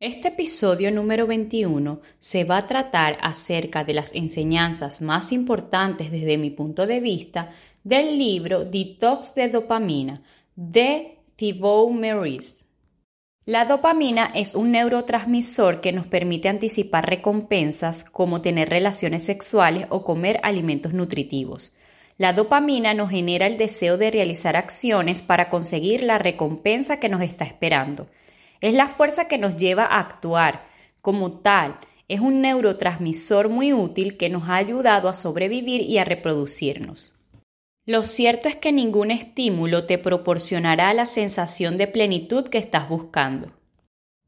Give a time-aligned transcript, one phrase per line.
[0.00, 6.38] Este episodio número 21 se va a tratar acerca de las enseñanzas más importantes desde
[6.38, 7.50] mi punto de vista
[7.82, 10.22] del libro Detox de Dopamina
[10.54, 12.64] de Thibaut Meurice.
[13.44, 20.04] La dopamina es un neurotransmisor que nos permite anticipar recompensas como tener relaciones sexuales o
[20.04, 21.74] comer alimentos nutritivos.
[22.18, 27.22] La dopamina nos genera el deseo de realizar acciones para conseguir la recompensa que nos
[27.22, 28.06] está esperando.
[28.60, 30.66] Es la fuerza que nos lleva a actuar.
[31.00, 31.78] Como tal,
[32.08, 37.14] es un neurotransmisor muy útil que nos ha ayudado a sobrevivir y a reproducirnos.
[37.84, 43.52] Lo cierto es que ningún estímulo te proporcionará la sensación de plenitud que estás buscando.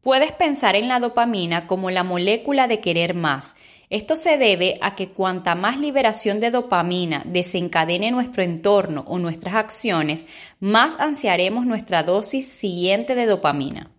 [0.02, 3.56] Puedes pensar en la dopamina como la molécula de querer más.
[3.90, 9.56] Esto se debe a que cuanta más liberación de dopamina desencadene nuestro entorno o nuestras
[9.56, 10.26] acciones,
[10.58, 13.90] más ansiaremos nuestra dosis siguiente de dopamina.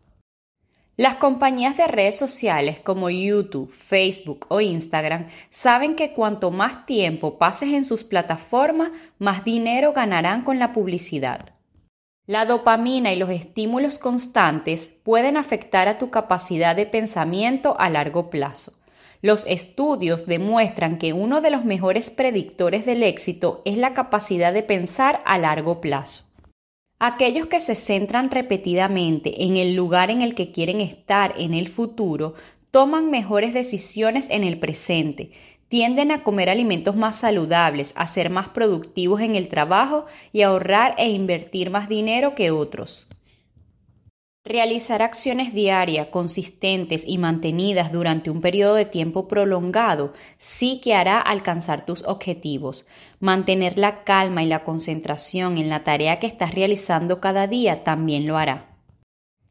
[1.02, 7.40] Las compañías de redes sociales como YouTube, Facebook o Instagram saben que cuanto más tiempo
[7.40, 11.56] pases en sus plataformas, más dinero ganarán con la publicidad.
[12.28, 18.30] La dopamina y los estímulos constantes pueden afectar a tu capacidad de pensamiento a largo
[18.30, 18.74] plazo.
[19.24, 24.62] Los estudios demuestran que uno de los mejores predictores del éxito es la capacidad de
[24.62, 26.31] pensar a largo plazo.
[27.04, 31.68] Aquellos que se centran repetidamente en el lugar en el que quieren estar en el
[31.68, 32.36] futuro
[32.70, 35.32] toman mejores decisiones en el presente,
[35.68, 40.50] tienden a comer alimentos más saludables, a ser más productivos en el trabajo y a
[40.50, 43.08] ahorrar e invertir más dinero que otros.
[44.44, 51.22] Realizar acciones diarias, consistentes y mantenidas durante un periodo de tiempo prolongado sí que hará
[51.22, 52.88] alcanzar tus objetivos.
[53.20, 58.26] Mantener la calma y la concentración en la tarea que estás realizando cada día también
[58.26, 58.66] lo hará.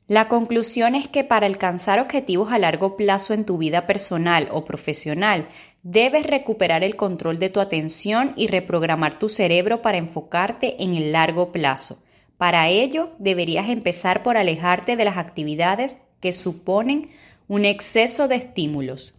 [0.09, 4.65] La conclusión es que para alcanzar objetivos a largo plazo en tu vida personal o
[4.65, 5.47] profesional,
[5.85, 11.13] debes recuperar el control de tu atención y reprogramar tu cerebro para enfocarte en el
[11.13, 12.03] largo plazo.
[12.41, 17.11] Para ello, deberías empezar por alejarte de las actividades que suponen
[17.49, 19.15] un exceso de estímulos.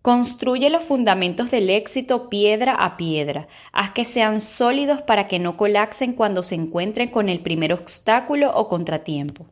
[0.00, 3.48] Construye los fundamentos del éxito piedra a piedra.
[3.72, 8.52] Haz que sean sólidos para que no colapsen cuando se encuentren con el primer obstáculo
[8.54, 9.48] o contratiempo.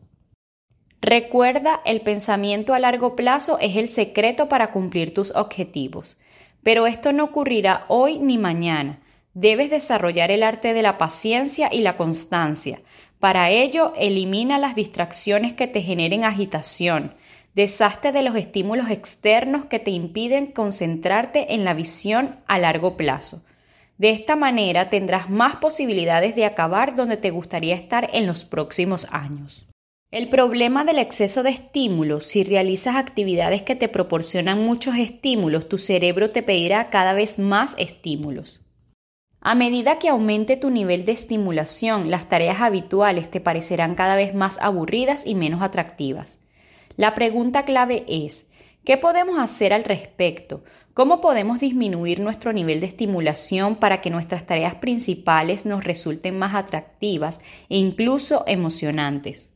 [1.01, 6.17] Recuerda, el pensamiento a largo plazo es el secreto para cumplir tus objetivos.
[6.63, 9.01] Pero esto no ocurrirá hoy ni mañana.
[9.35, 12.83] Debes desarrollar el arte de la paciencia y la constancia.
[13.21, 17.15] Para ello, elimina las distracciones que te generen agitación.
[17.55, 23.43] Deshazte de los estímulos externos que te impiden concentrarte en la visión a largo plazo.
[23.99, 29.07] De esta manera tendrás más posibilidades de acabar donde te gustaría estar en los próximos
[29.11, 29.69] años.
[30.11, 35.79] El problema del exceso de estímulos, si realizas actividades que te proporcionan muchos estímulos, tu
[35.79, 38.63] cerebro te pedirá cada vez más estímulos.
[39.43, 44.35] A medida que aumente tu nivel de estimulación, las tareas habituales te parecerán cada vez
[44.35, 46.41] más aburridas y menos atractivas.
[46.97, 48.51] La pregunta clave es,
[48.85, 50.63] ¿qué podemos hacer al respecto?
[50.93, 56.55] ¿Cómo podemos disminuir nuestro nivel de estimulación para que nuestras tareas principales nos resulten más
[56.55, 57.41] atractivas
[57.71, 59.49] e incluso emocionantes?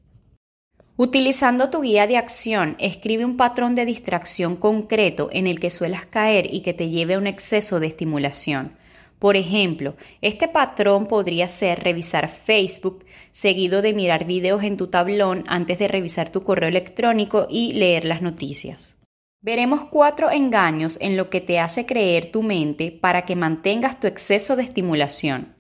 [0.96, 6.06] Utilizando tu guía de acción, escribe un patrón de distracción concreto en el que suelas
[6.06, 8.78] caer y que te lleve a un exceso de estimulación.
[9.24, 15.44] Por ejemplo, este patrón podría ser revisar Facebook, seguido de mirar videos en tu tablón
[15.46, 18.98] antes de revisar tu correo electrónico y leer las noticias.
[19.40, 24.06] Veremos cuatro engaños en lo que te hace creer tu mente para que mantengas tu
[24.08, 25.53] exceso de estimulación.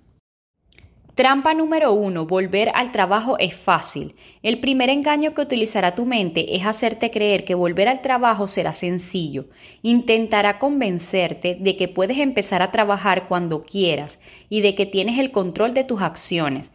[1.14, 4.16] Trampa número uno, volver al trabajo es fácil.
[4.42, 8.72] El primer engaño que utilizará tu mente es hacerte creer que volver al trabajo será
[8.72, 9.44] sencillo.
[9.82, 15.30] Intentará convencerte de que puedes empezar a trabajar cuando quieras y de que tienes el
[15.30, 16.72] control de tus acciones.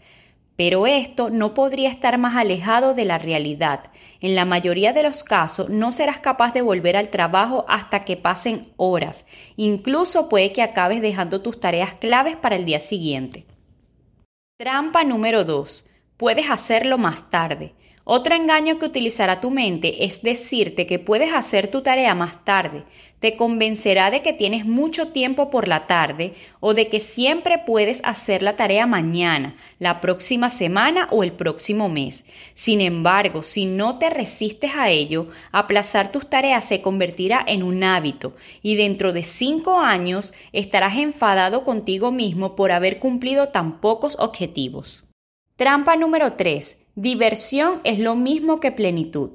[0.55, 3.91] Pero esto no podría estar más alejado de la realidad.
[4.21, 8.15] En la mayoría de los casos no serás capaz de volver al trabajo hasta que
[8.15, 9.25] pasen horas.
[9.57, 13.48] Incluso puede que acabes dejando tus tareas claves para el día siguiente.
[14.61, 15.87] Trampa número 2.
[16.17, 17.75] Puedes hacerlo más tarde.
[18.11, 22.83] Otro engaño que utilizará tu mente es decirte que puedes hacer tu tarea más tarde.
[23.19, 28.01] Te convencerá de que tienes mucho tiempo por la tarde o de que siempre puedes
[28.03, 32.25] hacer la tarea mañana, la próxima semana o el próximo mes.
[32.55, 37.83] Sin embargo, si no te resistes a ello, aplazar tus tareas se convertirá en un
[37.83, 44.17] hábito y dentro de cinco años estarás enfadado contigo mismo por haber cumplido tan pocos
[44.17, 45.03] objetivos.
[45.57, 49.29] Trampa número 3 Diversión es lo mismo que plenitud.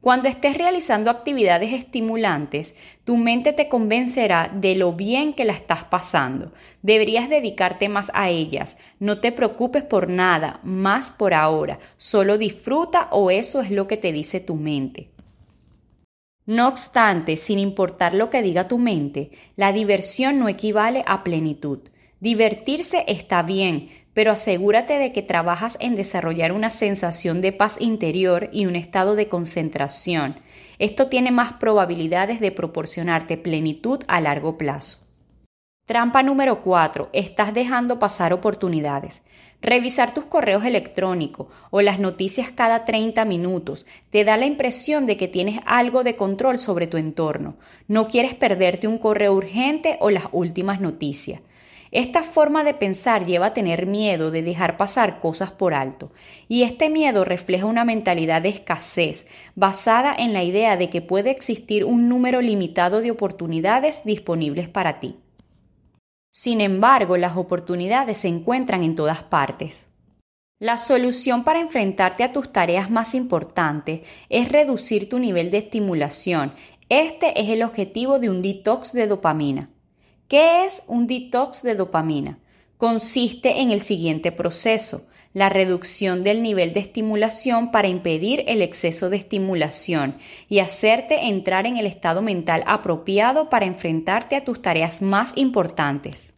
[0.00, 5.82] Cuando estés realizando actividades estimulantes, tu mente te convencerá de lo bien que la estás
[5.82, 6.52] pasando.
[6.80, 8.78] Deberías dedicarte más a ellas.
[9.00, 11.80] No te preocupes por nada, más por ahora.
[11.96, 15.10] Solo disfruta o eso es lo que te dice tu mente.
[16.46, 21.80] No obstante, sin importar lo que diga tu mente, la diversión no equivale a plenitud.
[22.20, 23.88] Divertirse está bien,
[24.18, 29.14] pero asegúrate de que trabajas en desarrollar una sensación de paz interior y un estado
[29.14, 30.40] de concentración.
[30.80, 35.06] Esto tiene más probabilidades de proporcionarte plenitud a largo plazo.
[35.86, 37.10] Trampa número 4.
[37.12, 39.22] Estás dejando pasar oportunidades.
[39.62, 45.16] Revisar tus correos electrónicos o las noticias cada 30 minutos te da la impresión de
[45.16, 47.56] que tienes algo de control sobre tu entorno.
[47.86, 51.40] No quieres perderte un correo urgente o las últimas noticias.
[51.90, 56.12] Esta forma de pensar lleva a tener miedo de dejar pasar cosas por alto,
[56.48, 61.30] y este miedo refleja una mentalidad de escasez, basada en la idea de que puede
[61.30, 65.16] existir un número limitado de oportunidades disponibles para ti.
[66.30, 69.88] Sin embargo, las oportunidades se encuentran en todas partes.
[70.60, 76.52] La solución para enfrentarte a tus tareas más importantes es reducir tu nivel de estimulación.
[76.88, 79.70] Este es el objetivo de un detox de dopamina.
[80.28, 82.38] ¿Qué es un detox de dopamina?
[82.76, 89.08] Consiste en el siguiente proceso, la reducción del nivel de estimulación para impedir el exceso
[89.08, 95.00] de estimulación y hacerte entrar en el estado mental apropiado para enfrentarte a tus tareas
[95.00, 96.34] más importantes.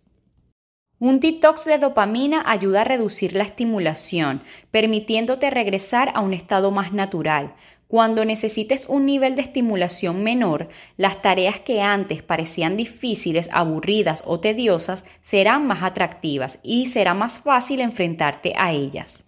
[1.00, 6.92] Un detox de dopamina ayuda a reducir la estimulación, permitiéndote regresar a un estado más
[6.92, 7.56] natural,
[7.90, 14.38] cuando necesites un nivel de estimulación menor, las tareas que antes parecían difíciles, aburridas o
[14.38, 19.24] tediosas serán más atractivas y será más fácil enfrentarte a ellas.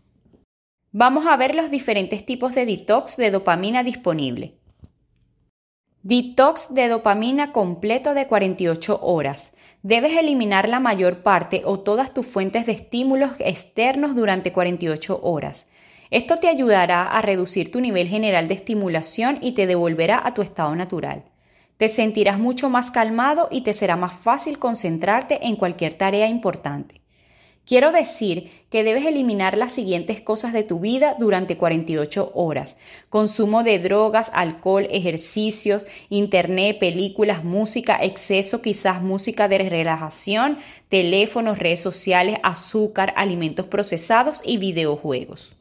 [0.93, 4.55] Vamos a ver los diferentes tipos de detox de dopamina disponible.
[6.05, 9.55] Detox de dopamina completo de 48 horas.
[9.83, 15.67] Debes eliminar la mayor parte o todas tus fuentes de estímulos externos durante 48 horas.
[16.13, 20.43] Esto te ayudará a reducir tu nivel general de estimulación y te devolverá a tu
[20.43, 21.25] estado natural.
[21.79, 27.01] Te sentirás mucho más calmado y te será más fácil concentrarte en cualquier tarea importante.
[27.65, 32.77] Quiero decir que debes eliminar las siguientes cosas de tu vida durante 48 horas.
[33.09, 40.59] Consumo de drogas, alcohol, ejercicios, internet, películas, música, exceso, quizás música de relajación,
[40.91, 45.57] teléfonos, redes sociales, azúcar, alimentos procesados y videojuegos.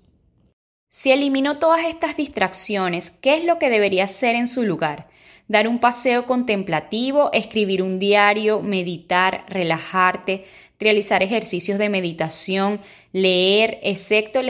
[0.93, 5.07] Si elimino todas estas distracciones, ¿qué es lo que debería hacer en su lugar?
[5.47, 10.43] Dar un paseo contemplativo, escribir un diario, meditar, relajarte,
[10.81, 12.81] realizar ejercicios de meditación,
[13.13, 14.41] leer, excepto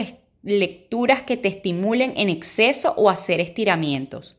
[0.42, 4.36] lecturas que te estimulen en exceso o hacer estiramientos.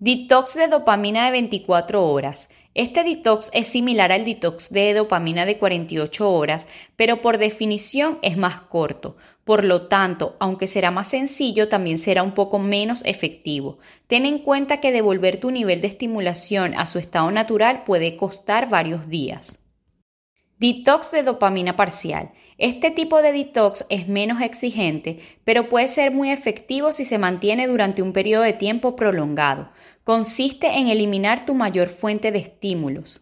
[0.00, 2.50] Detox de dopamina de 24 horas.
[2.74, 6.66] Este detox es similar al detox de dopamina de 48 horas,
[6.96, 9.16] pero por definición es más corto.
[9.44, 13.78] Por lo tanto, aunque será más sencillo, también será un poco menos efectivo.
[14.06, 18.68] Ten en cuenta que devolver tu nivel de estimulación a su estado natural puede costar
[18.68, 19.58] varios días.
[20.58, 22.30] Detox de dopamina parcial.
[22.56, 27.66] Este tipo de detox es menos exigente, pero puede ser muy efectivo si se mantiene
[27.66, 29.70] durante un periodo de tiempo prolongado
[30.04, 33.20] consiste en eliminar tu mayor fuente de estímulos.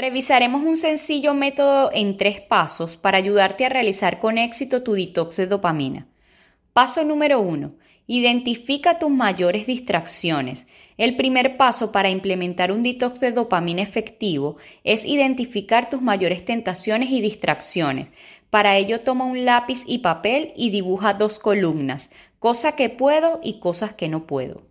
[0.00, 5.34] Revisaremos un sencillo método en tres pasos para ayudarte a realizar con éxito tu detox
[5.38, 6.06] de dopamina.
[6.72, 7.72] Paso número uno.
[8.06, 10.68] Identifica tus mayores distracciones.
[10.98, 17.10] El primer paso para implementar un detox de dopamina efectivo es identificar tus mayores tentaciones
[17.10, 18.06] y distracciones.
[18.50, 23.58] Para ello toma un lápiz y papel y dibuja dos columnas, cosa que puedo y
[23.58, 24.67] cosas que no puedo.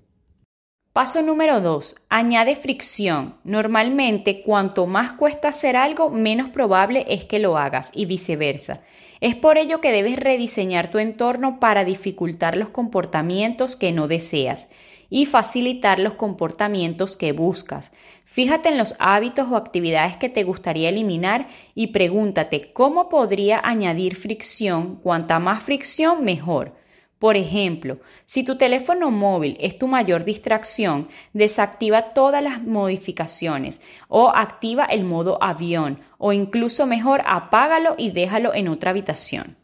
[0.97, 1.95] Paso número 2.
[2.09, 3.35] Añade fricción.
[3.43, 8.81] Normalmente, cuanto más cuesta hacer algo, menos probable es que lo hagas y viceversa.
[9.21, 14.69] Es por ello que debes rediseñar tu entorno para dificultar los comportamientos que no deseas
[15.11, 17.91] y facilitar los comportamientos que buscas.
[18.25, 24.15] Fíjate en los hábitos o actividades que te gustaría eliminar y pregúntate cómo podría añadir
[24.15, 24.95] fricción.
[24.95, 26.73] Cuanta más fricción, mejor.
[27.19, 34.29] Por ejemplo, si tu teléfono móvil es tu mayor distracción, desactiva todas las modificaciones o
[34.29, 39.57] activa el modo avión o incluso mejor apágalo y déjalo en otra habitación.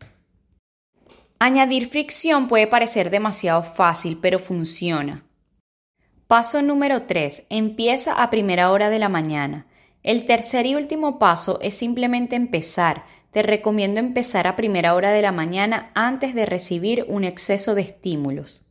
[1.37, 5.23] Añadir fricción puede parecer demasiado fácil, pero funciona.
[6.25, 7.47] Paso número 3.
[7.49, 9.67] Empieza a primera hora de la mañana.
[10.01, 13.03] El tercer y último paso es simplemente empezar,
[13.33, 17.81] te recomiendo empezar a primera hora de la mañana antes de recibir un exceso de
[17.81, 18.63] estímulos.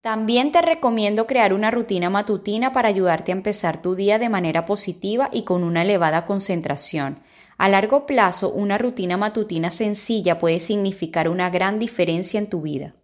[0.00, 4.64] También te recomiendo crear una rutina matutina para ayudarte a empezar tu día de manera
[4.64, 7.20] positiva y con una elevada concentración.
[7.58, 12.94] A largo plazo, una rutina matutina sencilla puede significar una gran diferencia en tu vida.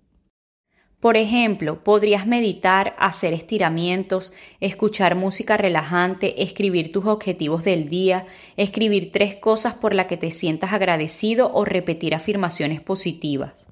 [1.04, 8.24] Por ejemplo, podrías meditar, hacer estiramientos, escuchar música relajante, escribir tus objetivos del día,
[8.56, 13.66] escribir tres cosas por las que te sientas agradecido o repetir afirmaciones positivas.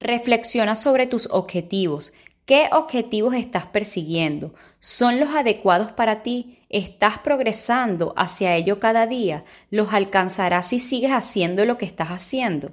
[0.00, 2.12] Reflexiona sobre tus objetivos.
[2.46, 4.52] ¿Qué objetivos estás persiguiendo?
[4.80, 6.58] ¿Son los adecuados para ti?
[6.68, 9.44] ¿Estás progresando hacia ello cada día?
[9.70, 12.72] ¿Los alcanzarás si sigues haciendo lo que estás haciendo?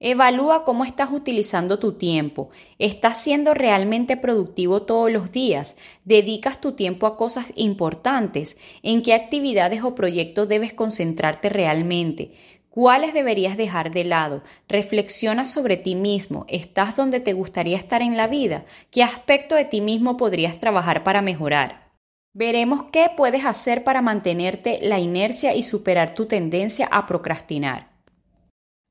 [0.00, 2.50] Evalúa cómo estás utilizando tu tiempo.
[2.78, 5.76] ¿Estás siendo realmente productivo todos los días?
[6.04, 8.56] ¿Dedicas tu tiempo a cosas importantes?
[8.84, 12.30] ¿En qué actividades o proyectos debes concentrarte realmente?
[12.70, 14.44] ¿Cuáles deberías dejar de lado?
[14.68, 16.44] Reflexiona sobre ti mismo.
[16.46, 18.66] ¿Estás donde te gustaría estar en la vida?
[18.92, 21.90] ¿Qué aspecto de ti mismo podrías trabajar para mejorar?
[22.34, 27.87] Veremos qué puedes hacer para mantenerte la inercia y superar tu tendencia a procrastinar.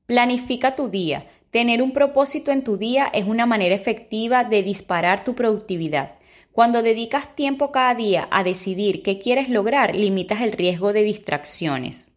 [0.08, 1.26] Planifica tu día.
[1.50, 6.14] Tener un propósito en tu día es una manera efectiva de disparar tu productividad.
[6.50, 12.10] Cuando dedicas tiempo cada día a decidir qué quieres lograr, limitas el riesgo de distracciones.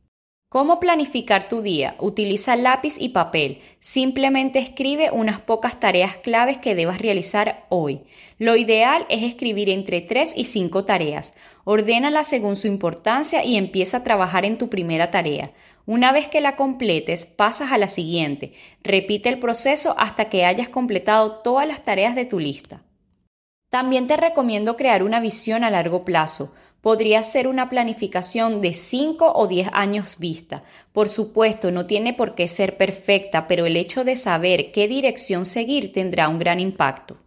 [0.48, 1.96] ¿Cómo planificar tu día?
[2.00, 3.60] Utiliza lápiz y papel.
[3.80, 8.02] Simplemente escribe unas pocas tareas claves que debas realizar hoy.
[8.38, 11.36] Lo ideal es escribir entre 3 y 5 tareas.
[11.66, 15.52] Ordénalas según su importancia y empieza a trabajar en tu primera tarea.
[15.86, 18.54] Una vez que la completes, pasas a la siguiente.
[18.84, 22.84] Repite el proceso hasta que hayas completado todas las tareas de tu lista.
[23.70, 26.54] También te recomiendo crear una visión a largo plazo.
[26.82, 30.64] Podría ser una planificación de 5 o 10 años vista.
[30.92, 35.46] Por supuesto, no tiene por qué ser perfecta, pero el hecho de saber qué dirección
[35.46, 37.18] seguir tendrá un gran impacto.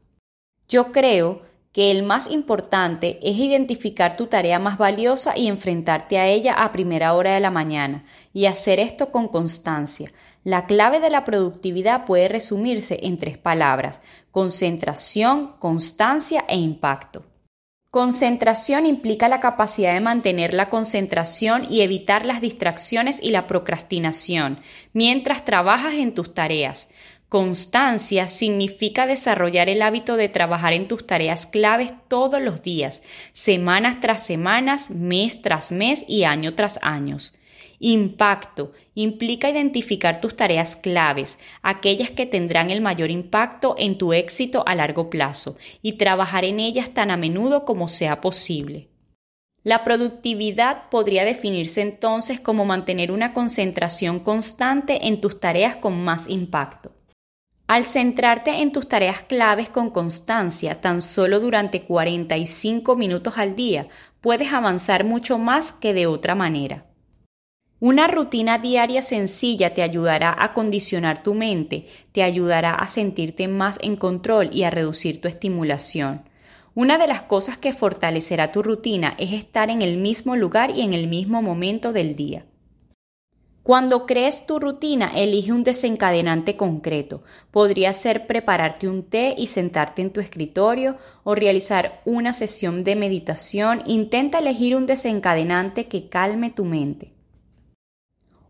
[0.68, 1.42] Yo creo
[1.74, 6.70] que el más importante es identificar tu tarea más valiosa y enfrentarte a ella a
[6.70, 10.12] primera hora de la mañana, y hacer esto con constancia.
[10.44, 17.24] La clave de la productividad puede resumirse en tres palabras, concentración, constancia e impacto.
[17.94, 24.58] Concentración implica la capacidad de mantener la concentración y evitar las distracciones y la procrastinación
[24.92, 26.88] mientras trabajas en tus tareas.
[27.28, 33.02] Constancia significa desarrollar el hábito de trabajar en tus tareas claves todos los días,
[33.32, 37.16] semanas tras semanas, mes tras mes y año tras año.
[37.80, 44.62] Impacto implica identificar tus tareas claves, aquellas que tendrán el mayor impacto en tu éxito
[44.66, 48.88] a largo plazo, y trabajar en ellas tan a menudo como sea posible.
[49.64, 56.28] La productividad podría definirse entonces como mantener una concentración constante en tus tareas con más
[56.28, 56.93] impacto.
[57.66, 63.88] Al centrarte en tus tareas claves con constancia, tan solo durante 45 minutos al día,
[64.20, 66.84] puedes avanzar mucho más que de otra manera.
[67.80, 73.78] Una rutina diaria sencilla te ayudará a condicionar tu mente, te ayudará a sentirte más
[73.80, 76.28] en control y a reducir tu estimulación.
[76.74, 80.82] Una de las cosas que fortalecerá tu rutina es estar en el mismo lugar y
[80.82, 82.44] en el mismo momento del día.
[83.64, 87.22] Cuando crees tu rutina, elige un desencadenante concreto.
[87.50, 92.94] Podría ser prepararte un té y sentarte en tu escritorio o realizar una sesión de
[92.94, 93.82] meditación.
[93.86, 97.14] Intenta elegir un desencadenante que calme tu mente.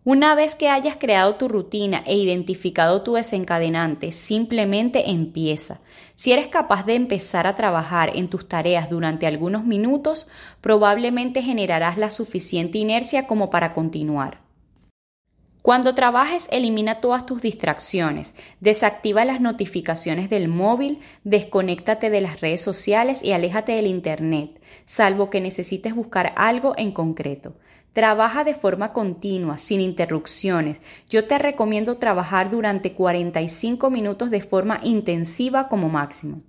[0.03, 5.81] Una vez que hayas creado tu rutina e identificado tu desencadenante, simplemente empieza.
[6.17, 10.27] Si eres capaz de empezar a trabajar en tus tareas durante algunos minutos,
[10.61, 14.44] probablemente generarás la suficiente inercia como para continuar.
[15.65, 22.61] Cuando trabajes, elimina todas tus distracciones, desactiva las notificaciones del móvil, desconéctate de las redes
[22.61, 27.57] sociales y aléjate del Internet, salvo que necesites buscar algo en concreto.
[27.95, 30.83] Trabaja de forma continua, sin interrupciones.
[31.09, 36.43] Yo te recomiendo trabajar durante 45 minutos de forma intensiva como máximo.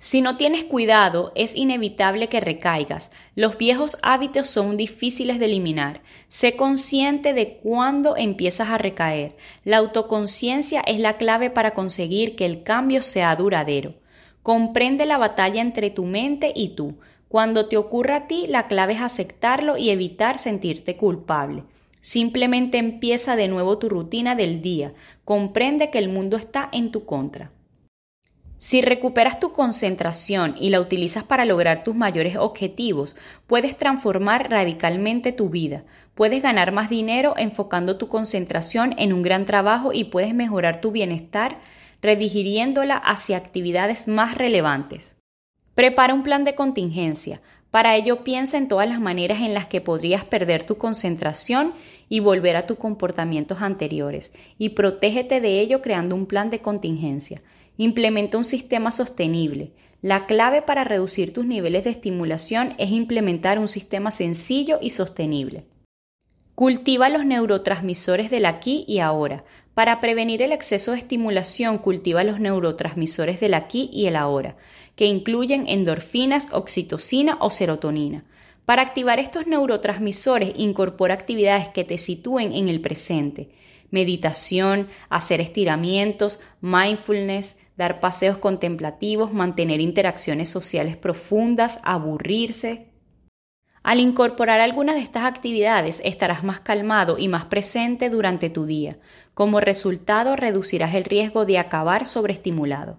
[0.00, 3.10] Si no tienes cuidado, es inevitable que recaigas.
[3.34, 6.02] Los viejos hábitos son difíciles de eliminar.
[6.28, 9.34] Sé consciente de cuándo empiezas a recaer.
[9.64, 13.94] La autoconciencia es la clave para conseguir que el cambio sea duradero.
[14.44, 17.00] Comprende la batalla entre tu mente y tú.
[17.28, 21.64] Cuando te ocurra a ti, la clave es aceptarlo y evitar sentirte culpable.
[22.00, 24.94] Simplemente empieza de nuevo tu rutina del día.
[25.24, 27.50] Comprende que el mundo está en tu contra.
[28.60, 35.30] Si recuperas tu concentración y la utilizas para lograr tus mayores objetivos, puedes transformar radicalmente
[35.30, 35.84] tu vida.
[36.16, 40.90] Puedes ganar más dinero enfocando tu concentración en un gran trabajo y puedes mejorar tu
[40.90, 41.60] bienestar
[42.02, 45.16] redigiriéndola hacia actividades más relevantes.
[45.76, 47.40] Prepara un plan de contingencia.
[47.70, 51.74] Para ello piensa en todas las maneras en las que podrías perder tu concentración
[52.08, 57.40] y volver a tus comportamientos anteriores, y protégete de ello creando un plan de contingencia.
[57.80, 59.70] Implementa un sistema sostenible.
[60.02, 65.64] La clave para reducir tus niveles de estimulación es implementar un sistema sencillo y sostenible.
[66.56, 69.44] Cultiva los neurotransmisores del aquí y ahora.
[69.74, 74.56] Para prevenir el exceso de estimulación, cultiva los neurotransmisores del aquí y el ahora,
[74.96, 78.24] que incluyen endorfinas, oxitocina o serotonina.
[78.64, 83.50] Para activar estos neurotransmisores, incorpora actividades que te sitúen en el presente.
[83.92, 92.88] Meditación, hacer estiramientos, mindfulness, dar paseos contemplativos, mantener interacciones sociales profundas, aburrirse,
[93.82, 98.98] al incorporar algunas de estas actividades estarás más calmado y más presente durante tu día.
[99.32, 102.98] Como resultado reducirás el riesgo de acabar sobreestimulado.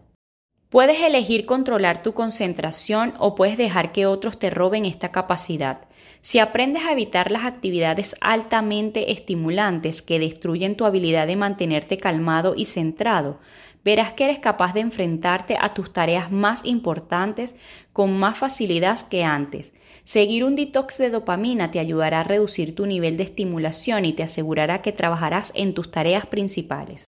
[0.70, 5.82] Puedes elegir controlar tu concentración o puedes dejar que otros te roben esta capacidad.
[6.22, 12.54] Si aprendes a evitar las actividades altamente estimulantes que destruyen tu habilidad de mantenerte calmado
[12.56, 13.40] y centrado,
[13.84, 17.56] verás que eres capaz de enfrentarte a tus tareas más importantes
[17.94, 19.74] con más facilidad que antes.
[20.04, 24.24] Seguir un detox de dopamina te ayudará a reducir tu nivel de estimulación y te
[24.24, 27.06] asegurará que trabajarás en tus tareas principales.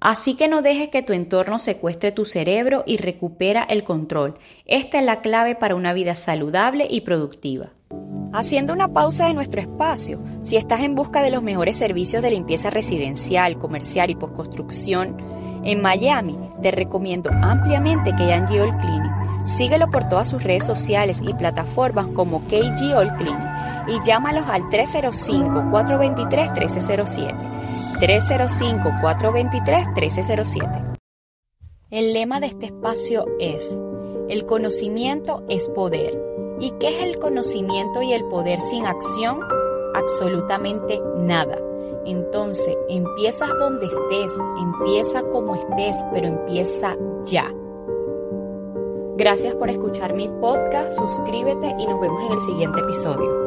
[0.00, 4.34] Así que no dejes que tu entorno secuestre tu cerebro y recupera el control.
[4.66, 7.70] Esta es la clave para una vida saludable y productiva.
[8.34, 12.32] Haciendo una pausa de nuestro espacio, si estás en busca de los mejores servicios de
[12.32, 15.16] limpieza residencial, comercial y postconstrucción,
[15.64, 19.12] en Miami te recomiendo ampliamente KG All Cleaning.
[19.44, 23.54] Síguelo por todas sus redes sociales y plataformas como KG All Cleaning
[23.88, 27.34] y llámalos al 305-423-1307.
[28.00, 30.98] 305-423-1307.
[31.90, 33.80] El lema de este espacio es,
[34.28, 36.20] el conocimiento es poder.
[36.58, 39.38] ¿Y qué es el conocimiento y el poder sin acción?
[39.94, 41.63] Absolutamente nada.
[42.06, 47.52] Entonces, empiezas donde estés, empieza como estés, pero empieza ya.
[49.16, 53.43] Gracias por escuchar mi podcast, suscríbete y nos vemos en el siguiente episodio.